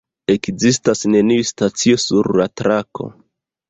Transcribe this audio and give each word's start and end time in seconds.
Ekzistas 0.35 1.05
neniu 1.17 1.45
stacio 1.51 2.03
sur 2.09 2.35
la 2.43 2.53
trako. 2.63 3.17